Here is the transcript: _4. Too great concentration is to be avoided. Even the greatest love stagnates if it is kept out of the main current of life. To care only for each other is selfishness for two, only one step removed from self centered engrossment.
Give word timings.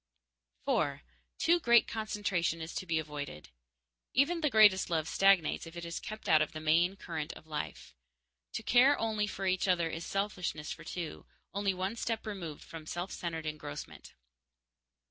_4. 0.67 1.01
Too 1.37 1.59
great 1.59 1.87
concentration 1.87 2.59
is 2.59 2.73
to 2.73 2.87
be 2.87 2.97
avoided. 2.97 3.49
Even 4.15 4.41
the 4.41 4.49
greatest 4.49 4.89
love 4.89 5.07
stagnates 5.07 5.67
if 5.67 5.77
it 5.77 5.85
is 5.85 5.99
kept 5.99 6.27
out 6.27 6.41
of 6.41 6.53
the 6.53 6.59
main 6.59 6.95
current 6.95 7.33
of 7.33 7.45
life. 7.45 7.93
To 8.53 8.63
care 8.63 8.97
only 8.97 9.27
for 9.27 9.45
each 9.45 9.67
other 9.67 9.91
is 9.91 10.03
selfishness 10.03 10.71
for 10.71 10.83
two, 10.83 11.27
only 11.53 11.75
one 11.75 11.95
step 11.95 12.25
removed 12.25 12.63
from 12.63 12.87
self 12.87 13.11
centered 13.11 13.45
engrossment. 13.45 14.15